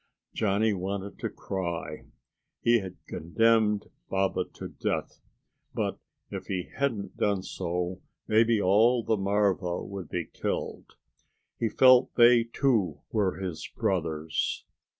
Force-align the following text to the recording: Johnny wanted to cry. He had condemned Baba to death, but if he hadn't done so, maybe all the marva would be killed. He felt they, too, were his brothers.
Johnny 0.33 0.73
wanted 0.73 1.19
to 1.19 1.29
cry. 1.29 2.05
He 2.63 2.79
had 2.79 2.95
condemned 3.05 3.91
Baba 4.09 4.45
to 4.53 4.69
death, 4.69 5.19
but 5.75 5.99
if 6.31 6.47
he 6.47 6.71
hadn't 6.75 7.17
done 7.17 7.43
so, 7.43 8.01
maybe 8.27 8.59
all 8.59 9.03
the 9.03 9.15
marva 9.15 9.83
would 9.83 10.09
be 10.09 10.25
killed. 10.25 10.95
He 11.59 11.69
felt 11.69 12.15
they, 12.15 12.43
too, 12.45 13.01
were 13.11 13.35
his 13.39 13.67
brothers. 13.77 14.65